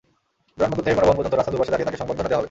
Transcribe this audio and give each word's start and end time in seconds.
বিমানবন্দর 0.59 0.83
থেকে 0.87 0.97
গণভবন 0.97 1.17
পর্যন্ত 1.21 1.35
রাস্তার 1.35 1.53
দুপাশে 1.55 1.71
দাঁড়িয়ে 1.71 1.87
তাঁকে 1.87 1.99
সংবর্ধনা 2.01 2.27
দেওয়া 2.29 2.37
হবে। 2.37 2.39